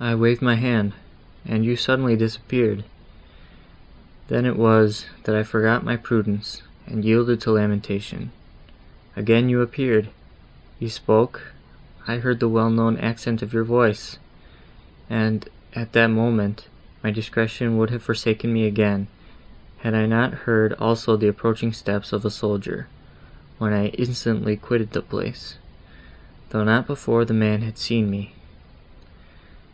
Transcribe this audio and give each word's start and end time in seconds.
I 0.00 0.14
waved 0.14 0.40
my 0.40 0.54
hand, 0.54 0.92
and 1.44 1.64
you 1.64 1.74
suddenly 1.74 2.14
disappeared; 2.14 2.84
then 4.28 4.46
it 4.46 4.54
was, 4.56 5.06
that 5.24 5.34
I 5.34 5.42
forgot 5.42 5.82
my 5.82 5.96
prudence, 5.96 6.62
and 6.86 7.04
yielded 7.04 7.40
to 7.40 7.50
lamentation; 7.50 8.30
again 9.16 9.48
you 9.48 9.60
appeared—you 9.60 10.88
spoke—I 10.88 12.18
heard 12.18 12.38
the 12.38 12.48
well 12.48 12.70
known 12.70 12.96
accent 12.98 13.42
of 13.42 13.52
your 13.52 13.64
voice! 13.64 14.18
and, 15.10 15.48
at 15.74 15.92
that 15.94 16.06
moment, 16.12 16.68
my 17.02 17.10
discretion 17.10 17.76
would 17.76 17.90
have 17.90 18.04
forsaken 18.04 18.52
me 18.52 18.66
again, 18.68 19.08
had 19.78 19.94
I 19.94 20.06
not 20.06 20.32
heard 20.46 20.74
also 20.74 21.16
the 21.16 21.26
approaching 21.26 21.72
steps 21.72 22.12
of 22.12 22.24
a 22.24 22.30
soldier, 22.30 22.86
when 23.58 23.72
I 23.72 23.86
instantly 23.88 24.54
quitted 24.56 24.92
the 24.92 25.02
place, 25.02 25.56
though 26.50 26.62
not 26.62 26.86
before 26.86 27.24
the 27.24 27.34
man 27.34 27.62
had 27.62 27.78
seen 27.78 28.08
me. 28.08 28.32